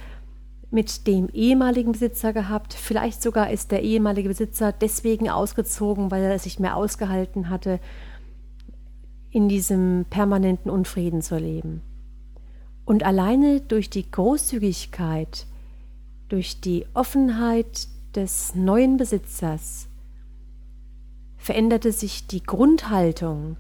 mit 0.70 1.08
dem 1.08 1.30
ehemaligen 1.30 1.92
Besitzer 1.92 2.34
gehabt, 2.34 2.74
vielleicht 2.74 3.22
sogar 3.22 3.50
ist 3.50 3.72
der 3.72 3.82
ehemalige 3.82 4.30
Besitzer 4.30 4.72
deswegen 4.72 5.30
ausgezogen, 5.30 6.12
weil 6.12 6.24
er 6.24 6.34
es 6.34 6.46
nicht 6.46 6.60
mehr 6.60 6.76
ausgehalten 6.76 7.50
hatte 7.50 7.80
in 9.32 9.48
diesem 9.48 10.06
permanenten 10.10 10.70
Unfrieden 10.70 11.22
zu 11.22 11.38
leben. 11.38 11.82
Und 12.86 13.04
alleine 13.04 13.62
durch 13.62 13.90
die 13.90 14.10
Großzügigkeit, 14.10 15.46
durch 16.30 16.60
die 16.60 16.86
Offenheit 16.94 17.88
des 18.16 18.56
neuen 18.56 18.98
Besitzers 18.98 19.88
veränderte 21.38 21.92
sich 21.92 22.28
die 22.28 22.44
Grundhaltung 22.44 23.58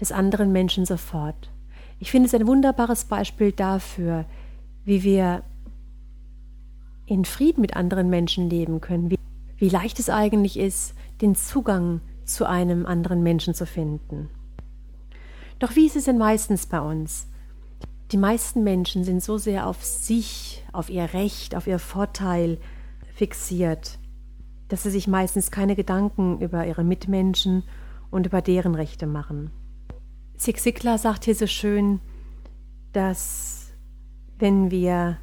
des 0.00 0.12
anderen 0.12 0.52
Menschen 0.52 0.86
sofort. 0.86 1.50
Ich 1.98 2.10
finde 2.10 2.26
es 2.26 2.34
ein 2.34 2.46
wunderbares 2.46 3.04
Beispiel 3.04 3.52
dafür, 3.52 4.24
wie 4.84 5.02
wir 5.02 5.42
in 7.06 7.24
Frieden 7.24 7.60
mit 7.60 7.76
anderen 7.76 8.08
Menschen 8.08 8.48
leben 8.48 8.80
können, 8.80 9.10
wie, 9.10 9.18
wie 9.58 9.68
leicht 9.68 9.98
es 9.98 10.08
eigentlich 10.08 10.58
ist, 10.58 10.94
den 11.20 11.34
Zugang 11.34 12.00
zu 12.24 12.48
einem 12.48 12.86
anderen 12.86 13.22
Menschen 13.22 13.52
zu 13.52 13.66
finden. 13.66 14.30
Doch 15.60 15.76
wie 15.76 15.86
ist 15.86 15.94
es 15.94 16.04
denn 16.04 16.18
meistens 16.18 16.66
bei 16.66 16.80
uns? 16.80 17.28
Die 18.10 18.16
meisten 18.16 18.64
Menschen 18.64 19.04
sind 19.04 19.22
so 19.22 19.38
sehr 19.38 19.66
auf 19.66 19.84
sich, 19.84 20.64
auf 20.72 20.90
ihr 20.90 21.12
Recht, 21.12 21.54
auf 21.54 21.66
ihr 21.66 21.78
Vorteil 21.78 22.58
fixiert, 23.14 23.98
dass 24.68 24.82
sie 24.82 24.90
sich 24.90 25.06
meistens 25.06 25.50
keine 25.50 25.76
Gedanken 25.76 26.40
über 26.40 26.66
ihre 26.66 26.82
Mitmenschen 26.82 27.62
und 28.10 28.26
über 28.26 28.40
deren 28.40 28.74
Rechte 28.74 29.06
machen. 29.06 29.50
Zig 30.36 30.60
Ziglar 30.60 30.96
sagt 30.96 31.26
hier 31.26 31.34
so 31.34 31.46
schön, 31.46 32.00
dass 32.94 33.72
wenn 34.38 34.70
wir 34.70 35.18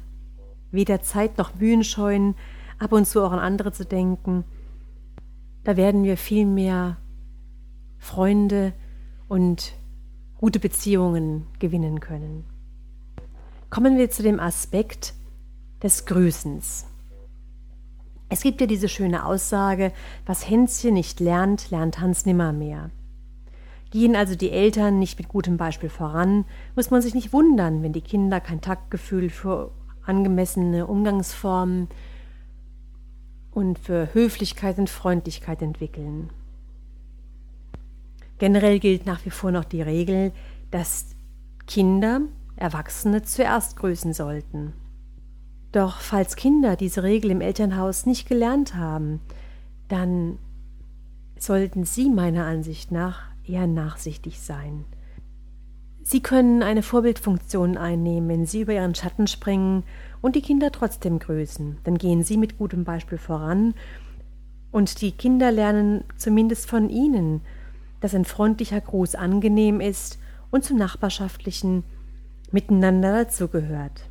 weder 0.70 1.02
Zeit 1.02 1.36
noch 1.36 1.56
Mühen 1.56 1.82
scheuen, 1.82 2.36
ab 2.78 2.92
und 2.92 3.06
zu 3.06 3.22
auch 3.24 3.32
an 3.32 3.40
andere 3.40 3.72
zu 3.72 3.84
denken, 3.84 4.44
da 5.64 5.76
werden 5.76 6.04
wir 6.04 6.16
viel 6.16 6.46
mehr 6.46 6.96
Freunde 7.98 8.72
und 9.26 9.74
gute 10.38 10.60
Beziehungen 10.60 11.46
gewinnen 11.58 12.00
können. 12.00 12.44
Kommen 13.70 13.98
wir 13.98 14.08
zu 14.08 14.22
dem 14.22 14.40
Aspekt 14.40 15.12
des 15.82 16.06
Grüßens. 16.06 16.86
Es 18.30 18.42
gibt 18.42 18.60
ja 18.60 18.66
diese 18.66 18.88
schöne 18.88 19.24
Aussage, 19.26 19.92
was 20.26 20.48
Hänschen 20.48 20.94
nicht 20.94 21.18
lernt, 21.20 21.70
lernt 21.70 22.00
Hans 22.00 22.24
nimmermehr. 22.24 22.90
Gehen 23.90 24.16
also 24.16 24.36
die 24.36 24.50
Eltern 24.50 24.98
nicht 24.98 25.18
mit 25.18 25.28
gutem 25.28 25.56
Beispiel 25.56 25.88
voran, 25.88 26.44
muss 26.76 26.90
man 26.90 27.02
sich 27.02 27.14
nicht 27.14 27.32
wundern, 27.32 27.82
wenn 27.82 27.92
die 27.92 28.02
Kinder 28.02 28.38
kein 28.40 28.60
Taktgefühl 28.60 29.30
für 29.30 29.72
angemessene 30.04 30.86
Umgangsformen 30.86 31.88
und 33.50 33.78
für 33.78 34.12
Höflichkeit 34.12 34.78
und 34.78 34.90
Freundlichkeit 34.90 35.62
entwickeln. 35.62 36.30
Generell 38.38 38.78
gilt 38.78 39.06
nach 39.06 39.24
wie 39.24 39.30
vor 39.30 39.50
noch 39.50 39.64
die 39.64 39.82
Regel, 39.82 40.32
dass 40.70 41.06
Kinder 41.66 42.22
Erwachsene 42.56 43.22
zuerst 43.22 43.76
grüßen 43.76 44.12
sollten. 44.12 44.72
Doch 45.70 46.00
falls 46.00 46.34
Kinder 46.34 46.76
diese 46.76 47.02
Regel 47.02 47.30
im 47.30 47.40
Elternhaus 47.40 48.06
nicht 48.06 48.28
gelernt 48.28 48.74
haben, 48.74 49.20
dann 49.88 50.38
sollten 51.38 51.84
sie 51.84 52.10
meiner 52.10 52.46
Ansicht 52.46 52.90
nach 52.90 53.22
eher 53.46 53.66
nachsichtig 53.66 54.40
sein. 54.40 54.84
Sie 56.02 56.20
können 56.20 56.62
eine 56.62 56.82
Vorbildfunktion 56.82 57.76
einnehmen, 57.76 58.30
wenn 58.30 58.46
Sie 58.46 58.62
über 58.62 58.72
Ihren 58.72 58.94
Schatten 58.94 59.26
springen 59.26 59.84
und 60.22 60.36
die 60.36 60.40
Kinder 60.40 60.72
trotzdem 60.72 61.18
grüßen. 61.18 61.76
Dann 61.84 61.98
gehen 61.98 62.22
Sie 62.22 62.38
mit 62.38 62.56
gutem 62.56 62.84
Beispiel 62.84 63.18
voran 63.18 63.74
und 64.72 65.02
die 65.02 65.12
Kinder 65.12 65.52
lernen 65.52 66.04
zumindest 66.16 66.66
von 66.66 66.88
Ihnen, 66.88 67.42
dass 68.00 68.14
ein 68.14 68.24
freundlicher 68.24 68.80
Gruß 68.80 69.14
angenehm 69.14 69.80
ist 69.80 70.18
und 70.50 70.64
zum 70.64 70.76
nachbarschaftlichen 70.76 71.84
Miteinander 72.50 73.24
dazugehört. 73.24 74.08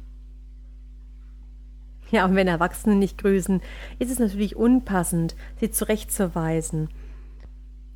Ja, 2.11 2.25
und 2.25 2.35
wenn 2.35 2.47
Erwachsene 2.47 2.95
nicht 2.95 3.17
grüßen, 3.17 3.61
ist 3.99 4.11
es 4.11 4.19
natürlich 4.19 4.55
unpassend, 4.55 5.35
sie 5.59 5.71
zurechtzuweisen. 5.71 6.89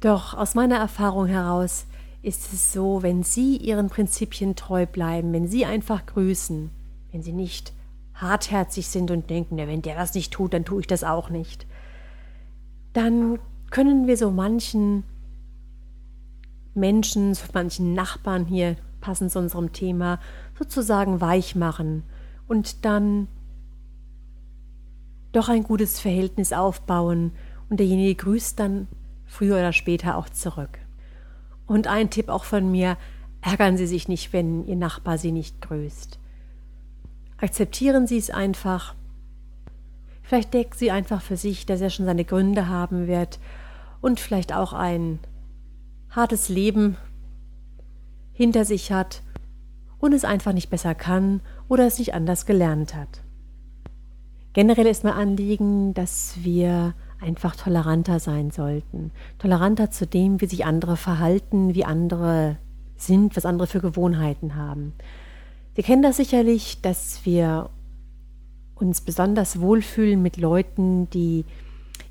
Doch 0.02 0.34
aus 0.34 0.56
meiner 0.56 0.78
Erfahrung 0.78 1.28
heraus 1.28 1.86
ist 2.24 2.52
es 2.54 2.74
so, 2.74 3.04
wenn 3.04 3.24
Sie 3.24 3.58
Ihren 3.58 3.90
Prinzipien 3.90 4.56
treu 4.56 4.86
bleiben, 4.86 5.32
wenn 5.34 5.48
Sie 5.48 5.66
einfach 5.66 6.06
grüßen, 6.06 6.70
wenn 7.12 7.24
Sie 7.24 7.34
nicht 7.34 7.74
hartherzig 8.14 8.88
sind 8.88 9.10
und 9.12 9.30
denken, 9.30 9.58
ja, 9.58 9.68
wenn 9.68 9.82
der 9.82 9.96
das 9.96 10.14
nicht 10.14 10.32
tut, 10.32 10.54
dann 10.54 10.66
tue 10.66 10.82
ich 10.82 10.88
das 10.88 11.04
auch 11.04 11.30
nicht, 11.30 11.66
dann 12.94 13.40
können 13.72 14.06
wir 14.06 14.18
so 14.18 14.32
manchen 14.32 15.04
Menschen, 16.74 17.34
zu 17.34 17.46
manchen 17.54 17.94
Nachbarn 17.94 18.46
hier, 18.46 18.78
passend 19.02 19.32
zu 19.32 19.40
unserem 19.40 19.74
Thema, 19.74 20.20
sozusagen 20.58 21.22
weich 21.22 21.56
machen 21.56 22.04
und 22.48 22.86
dann 22.86 23.28
doch 25.32 25.50
ein 25.50 25.64
gutes 25.64 26.00
Verhältnis 26.00 26.54
aufbauen 26.54 27.32
und 27.70 27.80
derjenige 27.80 28.16
grüßt 28.16 28.60
dann 28.60 28.88
früher 29.26 29.56
oder 29.56 29.74
später 29.74 30.18
auch 30.18 30.30
zurück. 30.30 30.80
Und 31.68 31.88
ein 31.88 32.10
Tipp 32.10 32.30
auch 32.30 32.44
von 32.44 32.70
mir, 32.70 32.98
ärgern 33.42 33.78
Sie 33.78 33.88
sich 33.88 34.08
nicht, 34.08 34.34
wenn 34.34 34.68
Ihr 34.68 34.76
Nachbar 34.76 35.18
Sie 35.18 35.32
nicht 35.32 35.62
grüßt. 35.62 36.20
Akzeptieren 37.38 38.08
Sie 38.08 38.18
es 38.18 38.30
einfach. 38.30 38.94
Vielleicht 40.22 40.54
denken 40.54 40.76
Sie 40.76 40.92
einfach 40.92 41.22
für 41.22 41.38
sich, 41.38 41.66
dass 41.66 41.82
er 41.82 41.90
schon 41.90 42.06
seine 42.06 42.26
Gründe 42.26 42.68
haben 42.68 43.08
wird 43.08 43.40
und 44.02 44.20
vielleicht 44.20 44.54
auch 44.54 44.74
ein 44.74 45.20
hartes 46.12 46.50
Leben 46.50 46.98
hinter 48.34 48.66
sich 48.66 48.92
hat 48.92 49.22
und 50.00 50.14
es 50.14 50.26
einfach 50.26 50.54
nicht 50.54 50.70
besser 50.70 50.96
kann 50.96 51.42
oder 51.68 51.88
es 51.88 52.00
nicht 52.00 52.14
anders 52.14 52.46
gelernt 52.46 52.96
hat. 52.96 53.22
Generell 54.54 54.88
ist 54.88 55.04
mein 55.04 55.14
Anliegen, 55.14 55.94
dass 55.94 56.36
wir 56.42 56.94
einfach 57.22 57.56
toleranter 57.56 58.20
sein 58.20 58.52
sollten. 58.52 59.12
Toleranter 59.38 59.92
zu 59.92 60.06
dem, 60.06 60.42
wie 60.42 60.48
sich 60.48 60.66
andere 60.66 60.98
verhalten, 60.98 61.74
wie 61.74 61.86
andere 61.86 62.58
sind, 62.98 63.38
was 63.38 63.46
andere 63.46 63.68
für 63.68 63.80
Gewohnheiten 63.80 64.56
haben. 64.56 64.94
Sie 65.76 65.84
kennen 65.84 66.02
das 66.02 66.18
sicherlich, 66.18 66.82
dass 66.82 67.26
wir 67.26 67.70
uns 68.76 69.02
besonders 69.02 69.62
wohlfühlen 69.62 70.22
mit 70.22 70.38
Leuten, 70.38 71.10
die 71.12 71.46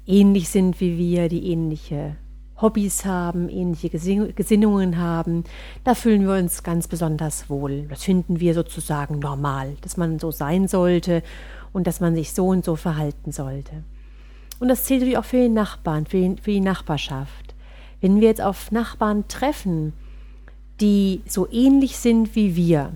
ähnlich 0.06 0.48
sind 0.48 0.80
wie 0.80 0.96
wir, 0.96 1.28
die 1.28 1.50
ähnliche 1.50 2.16
Hobbys 2.60 3.04
haben, 3.04 3.48
ähnliche 3.48 3.90
Gesinnungen 3.90 4.98
haben, 4.98 5.44
da 5.84 5.94
fühlen 5.94 6.26
wir 6.26 6.34
uns 6.34 6.62
ganz 6.62 6.88
besonders 6.88 7.48
wohl. 7.48 7.86
Das 7.88 8.04
finden 8.04 8.40
wir 8.40 8.54
sozusagen 8.54 9.18
normal, 9.18 9.76
dass 9.80 9.96
man 9.96 10.18
so 10.18 10.30
sein 10.30 10.68
sollte 10.68 11.22
und 11.72 11.86
dass 11.86 12.00
man 12.00 12.14
sich 12.14 12.32
so 12.32 12.48
und 12.48 12.64
so 12.64 12.76
verhalten 12.76 13.32
sollte. 13.32 13.84
Und 14.58 14.68
das 14.68 14.84
zählt 14.84 15.00
natürlich 15.00 15.18
auch 15.18 15.24
für 15.24 15.38
den 15.38 15.54
Nachbarn, 15.54 16.06
für, 16.06 16.18
den, 16.18 16.38
für 16.38 16.50
die 16.50 16.60
Nachbarschaft. 16.60 17.54
Wenn 18.00 18.20
wir 18.20 18.28
jetzt 18.28 18.42
auf 18.42 18.70
Nachbarn 18.70 19.26
treffen, 19.28 19.92
die 20.80 21.22
so 21.26 21.50
ähnlich 21.50 21.96
sind 21.96 22.34
wie 22.34 22.56
wir, 22.56 22.92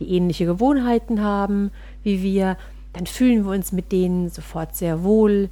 die 0.00 0.10
ähnliche 0.10 0.46
Gewohnheiten 0.46 1.22
haben 1.22 1.70
wie 2.02 2.22
wir, 2.22 2.56
dann 2.92 3.06
fühlen 3.06 3.44
wir 3.44 3.52
uns 3.52 3.72
mit 3.72 3.92
denen 3.92 4.30
sofort 4.30 4.76
sehr 4.76 5.02
wohl 5.02 5.50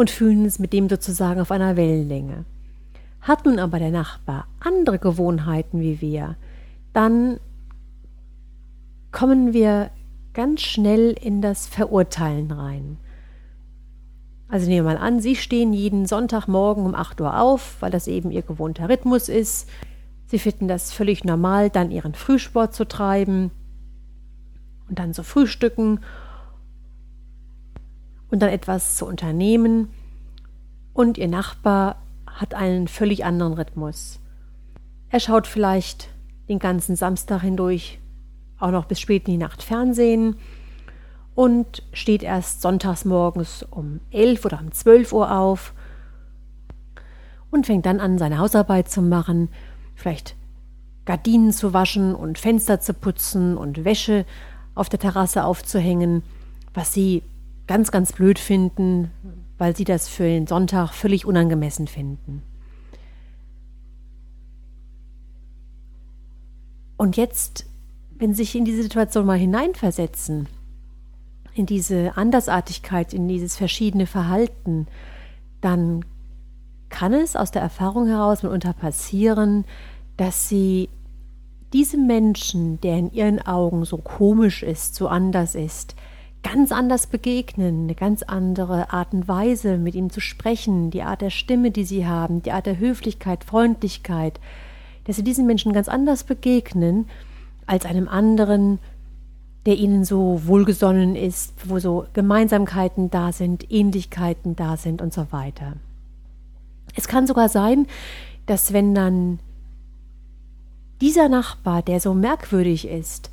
und 0.00 0.08
fühlen 0.08 0.44
uns 0.44 0.58
mit 0.58 0.72
dem 0.72 0.88
sozusagen 0.88 1.42
auf 1.42 1.50
einer 1.50 1.76
Wellenlänge. 1.76 2.46
Hat 3.20 3.44
nun 3.44 3.58
aber 3.58 3.78
der 3.78 3.90
Nachbar 3.90 4.46
andere 4.58 4.98
Gewohnheiten 4.98 5.82
wie 5.82 6.00
wir, 6.00 6.36
dann 6.94 7.38
kommen 9.12 9.52
wir 9.52 9.90
ganz 10.32 10.62
schnell 10.62 11.14
in 11.20 11.42
das 11.42 11.66
Verurteilen 11.66 12.50
rein. 12.50 12.96
Also 14.48 14.68
nehmen 14.68 14.86
wir 14.86 14.94
mal 14.94 14.98
an, 14.98 15.20
Sie 15.20 15.36
stehen 15.36 15.74
jeden 15.74 16.06
Sonntagmorgen 16.06 16.86
um 16.86 16.94
8 16.94 17.20
Uhr 17.20 17.38
auf, 17.38 17.76
weil 17.80 17.90
das 17.90 18.08
eben 18.08 18.30
Ihr 18.30 18.42
gewohnter 18.42 18.88
Rhythmus 18.88 19.28
ist. 19.28 19.68
Sie 20.28 20.38
finden 20.38 20.66
das 20.66 20.92
völlig 20.94 21.24
normal, 21.24 21.68
dann 21.68 21.90
Ihren 21.90 22.14
Frühsport 22.14 22.74
zu 22.74 22.88
treiben 22.88 23.50
und 24.88 24.98
dann 24.98 25.12
zu 25.12 25.24
frühstücken 25.24 26.00
und 28.30 28.40
dann 28.40 28.50
etwas 28.50 28.96
zu 28.96 29.06
unternehmen. 29.06 29.88
Und 30.92 31.18
Ihr 31.18 31.28
Nachbar 31.28 31.96
hat 32.26 32.54
einen 32.54 32.88
völlig 32.88 33.24
anderen 33.24 33.54
Rhythmus. 33.54 34.20
Er 35.10 35.20
schaut 35.20 35.46
vielleicht 35.46 36.08
den 36.48 36.58
ganzen 36.58 36.96
Samstag 36.96 37.42
hindurch 37.42 37.98
auch 38.58 38.70
noch 38.70 38.84
bis 38.84 39.00
spät 39.00 39.26
in 39.26 39.32
die 39.32 39.38
Nacht 39.38 39.62
Fernsehen 39.62 40.36
und 41.34 41.82
steht 41.92 42.22
erst 42.22 42.60
sonntags 42.60 43.04
morgens 43.04 43.64
um 43.70 44.00
11 44.10 44.44
oder 44.44 44.60
um 44.60 44.72
12 44.72 45.12
Uhr 45.12 45.32
auf 45.34 45.72
und 47.50 47.66
fängt 47.66 47.86
dann 47.86 48.00
an, 48.00 48.18
seine 48.18 48.38
Hausarbeit 48.38 48.90
zu 48.90 49.02
machen, 49.02 49.48
vielleicht 49.94 50.36
Gardinen 51.04 51.52
zu 51.52 51.72
waschen 51.72 52.14
und 52.14 52.38
Fenster 52.38 52.80
zu 52.80 52.94
putzen 52.94 53.56
und 53.56 53.84
Wäsche 53.84 54.26
auf 54.74 54.88
der 54.88 55.00
Terrasse 55.00 55.44
aufzuhängen, 55.44 56.22
was 56.74 56.92
sie 56.92 57.22
ganz, 57.70 57.92
ganz 57.92 58.12
blöd 58.12 58.40
finden, 58.40 59.12
weil 59.56 59.76
sie 59.76 59.84
das 59.84 60.08
für 60.08 60.24
den 60.24 60.48
Sonntag 60.48 60.92
völlig 60.92 61.24
unangemessen 61.24 61.86
finden. 61.86 62.42
Und 66.96 67.16
jetzt, 67.16 67.66
wenn 68.18 68.34
Sie 68.34 68.42
sich 68.42 68.56
in 68.56 68.64
diese 68.64 68.82
Situation 68.82 69.24
mal 69.24 69.38
hineinversetzen, 69.38 70.48
in 71.54 71.66
diese 71.66 72.16
Andersartigkeit, 72.16 73.14
in 73.14 73.28
dieses 73.28 73.56
verschiedene 73.56 74.08
Verhalten, 74.08 74.88
dann 75.60 76.04
kann 76.88 77.14
es 77.14 77.36
aus 77.36 77.52
der 77.52 77.62
Erfahrung 77.62 78.08
heraus 78.08 78.42
mitunter 78.42 78.72
passieren, 78.72 79.64
dass 80.16 80.48
sie 80.48 80.88
diesem 81.72 82.08
Menschen, 82.08 82.80
der 82.80 82.98
in 82.98 83.12
ihren 83.12 83.40
Augen 83.40 83.84
so 83.84 83.96
komisch 83.96 84.64
ist, 84.64 84.96
so 84.96 85.06
anders 85.06 85.54
ist, 85.54 85.94
ganz 86.42 86.72
anders 86.72 87.06
begegnen, 87.06 87.84
eine 87.84 87.94
ganz 87.94 88.22
andere 88.22 88.92
Art 88.92 89.12
und 89.12 89.28
Weise, 89.28 89.78
mit 89.78 89.94
ihm 89.94 90.10
zu 90.10 90.20
sprechen, 90.20 90.90
die 90.90 91.02
Art 91.02 91.20
der 91.20 91.30
Stimme, 91.30 91.70
die 91.70 91.84
sie 91.84 92.06
haben, 92.06 92.42
die 92.42 92.52
Art 92.52 92.66
der 92.66 92.78
Höflichkeit, 92.78 93.44
Freundlichkeit, 93.44 94.40
dass 95.04 95.16
sie 95.16 95.24
diesen 95.24 95.46
Menschen 95.46 95.72
ganz 95.72 95.88
anders 95.88 96.24
begegnen 96.24 97.06
als 97.66 97.84
einem 97.84 98.08
anderen, 98.08 98.78
der 99.66 99.76
ihnen 99.76 100.04
so 100.04 100.40
wohlgesonnen 100.46 101.14
ist, 101.14 101.52
wo 101.68 101.78
so 101.78 102.06
Gemeinsamkeiten 102.14 103.10
da 103.10 103.32
sind, 103.32 103.70
Ähnlichkeiten 103.70 104.56
da 104.56 104.76
sind 104.76 105.02
und 105.02 105.12
so 105.12 105.26
weiter. 105.30 105.74
Es 106.96 107.06
kann 107.06 107.26
sogar 107.26 107.48
sein, 107.48 107.86
dass 108.46 108.72
wenn 108.72 108.94
dann 108.94 109.38
dieser 111.00 111.28
Nachbar, 111.28 111.82
der 111.82 112.00
so 112.00 112.14
merkwürdig 112.14 112.88
ist, 112.88 113.30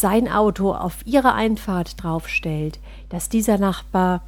sein 0.00 0.28
Auto 0.28 0.72
auf 0.72 0.98
ihre 1.04 1.34
Einfahrt 1.34 2.02
draufstellt, 2.02 2.78
dass 3.08 3.28
dieser 3.28 3.58
Nachbar 3.58 4.22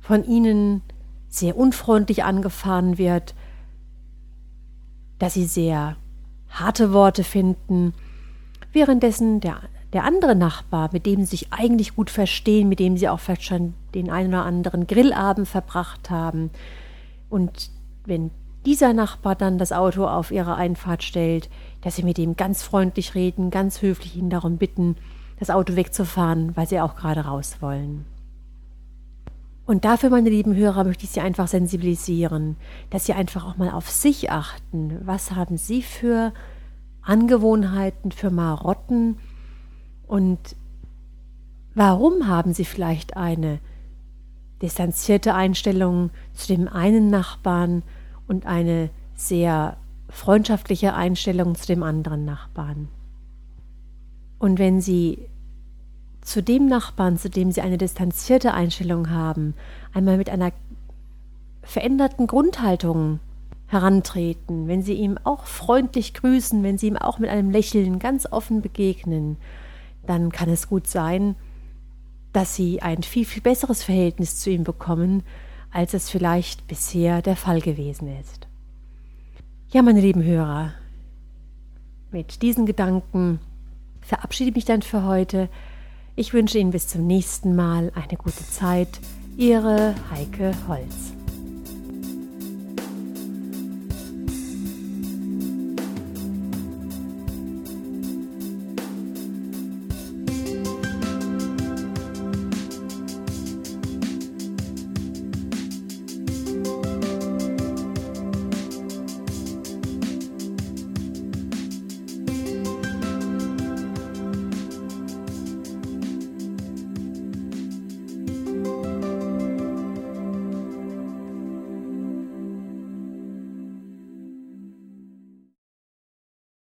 von 0.00 0.24
ihnen 0.24 0.82
sehr 1.28 1.56
unfreundlich 1.56 2.24
angefahren 2.24 2.98
wird, 2.98 3.34
dass 5.18 5.34
sie 5.34 5.46
sehr 5.46 5.96
harte 6.48 6.92
Worte 6.92 7.24
finden, 7.24 7.94
währenddessen 8.72 9.40
der 9.40 9.60
der 9.92 10.04
andere 10.04 10.34
Nachbar, 10.34 10.90
mit 10.92 11.06
dem 11.06 11.20
sie 11.20 11.36
sich 11.36 11.52
eigentlich 11.52 11.94
gut 11.94 12.10
verstehen, 12.10 12.68
mit 12.68 12.80
dem 12.80 12.98
sie 12.98 13.08
auch 13.08 13.20
vielleicht 13.20 13.44
schon 13.44 13.72
den 13.94 14.10
einen 14.10 14.28
oder 14.28 14.44
anderen 14.44 14.86
Grillabend 14.86 15.48
verbracht 15.48 16.10
haben. 16.10 16.50
Und 17.30 17.70
wenn 18.04 18.30
dieser 18.66 18.92
Nachbar 18.92 19.34
dann 19.34 19.58
das 19.58 19.72
Auto 19.72 20.06
auf 20.06 20.30
ihre 20.30 20.56
Einfahrt 20.56 21.02
stellt, 21.02 21.48
dass 21.80 21.96
sie 21.96 22.02
mit 22.02 22.18
ihm 22.18 22.36
ganz 22.36 22.62
freundlich 22.62 23.14
reden, 23.14 23.50
ganz 23.50 23.80
höflich 23.80 24.16
ihn 24.16 24.28
darum 24.28 24.58
bitten, 24.58 24.96
das 25.38 25.50
Auto 25.50 25.76
wegzufahren, 25.76 26.56
weil 26.56 26.66
sie 26.66 26.80
auch 26.80 26.96
gerade 26.96 27.20
raus 27.20 27.56
wollen. 27.60 28.04
Und 29.64 29.84
dafür, 29.84 30.10
meine 30.10 30.30
lieben 30.30 30.54
Hörer, 30.54 30.84
möchte 30.84 31.04
ich 31.04 31.10
Sie 31.10 31.20
einfach 31.20 31.48
sensibilisieren, 31.48 32.54
dass 32.90 33.06
Sie 33.06 33.14
einfach 33.14 33.44
auch 33.44 33.56
mal 33.56 33.70
auf 33.70 33.90
sich 33.90 34.30
achten. 34.30 35.00
Was 35.04 35.32
haben 35.32 35.56
Sie 35.56 35.82
für 35.82 36.32
Angewohnheiten, 37.02 38.12
für 38.12 38.30
Marotten, 38.30 39.18
und 40.06 40.38
warum 41.74 42.28
haben 42.28 42.54
Sie 42.54 42.64
vielleicht 42.64 43.16
eine 43.16 43.58
distanzierte 44.62 45.34
Einstellung 45.34 46.10
zu 46.32 46.54
dem 46.54 46.68
einen 46.68 47.10
Nachbarn 47.10 47.82
und 48.28 48.46
eine 48.46 48.90
sehr 49.14 49.76
freundschaftliche 50.08 50.94
Einstellung 50.94 51.54
zu 51.54 51.66
dem 51.66 51.82
anderen 51.82 52.24
Nachbarn? 52.24 52.88
Und 54.38 54.58
wenn 54.58 54.80
Sie 54.80 55.18
zu 56.20 56.42
dem 56.42 56.66
Nachbarn, 56.66 57.16
zu 57.16 57.30
dem 57.30 57.52
Sie 57.52 57.60
eine 57.60 57.78
distanzierte 57.78 58.52
Einstellung 58.52 59.10
haben, 59.10 59.54
einmal 59.94 60.16
mit 60.16 60.28
einer 60.28 60.52
veränderten 61.62 62.26
Grundhaltung 62.26 63.20
herantreten, 63.68 64.68
wenn 64.68 64.82
Sie 64.82 64.94
ihm 64.94 65.18
auch 65.24 65.46
freundlich 65.46 66.14
grüßen, 66.14 66.62
wenn 66.62 66.78
Sie 66.78 66.88
ihm 66.88 66.96
auch 66.96 67.18
mit 67.18 67.30
einem 67.30 67.50
Lächeln 67.50 67.98
ganz 67.98 68.26
offen 68.30 68.60
begegnen 68.60 69.38
dann 70.06 70.32
kann 70.32 70.48
es 70.48 70.68
gut 70.68 70.86
sein, 70.86 71.36
dass 72.32 72.54
sie 72.54 72.82
ein 72.82 73.02
viel, 73.02 73.24
viel 73.24 73.42
besseres 73.42 73.82
Verhältnis 73.82 74.38
zu 74.38 74.50
ihm 74.50 74.64
bekommen, 74.64 75.22
als 75.70 75.94
es 75.94 76.10
vielleicht 76.10 76.66
bisher 76.66 77.22
der 77.22 77.36
Fall 77.36 77.60
gewesen 77.60 78.08
ist. 78.20 78.46
Ja, 79.70 79.82
meine 79.82 80.00
lieben 80.00 80.22
Hörer, 80.22 80.72
mit 82.12 82.42
diesen 82.42 82.66
Gedanken 82.66 83.40
verabschiede 84.00 84.50
ich 84.50 84.56
mich 84.56 84.64
dann 84.64 84.82
für 84.82 85.04
heute. 85.04 85.48
Ich 86.14 86.32
wünsche 86.32 86.58
Ihnen 86.58 86.70
bis 86.70 86.88
zum 86.88 87.06
nächsten 87.06 87.54
Mal 87.56 87.92
eine 87.94 88.16
gute 88.16 88.46
Zeit. 88.48 89.00
Ihre 89.36 89.94
Heike 90.10 90.54
Holz. 90.66 91.12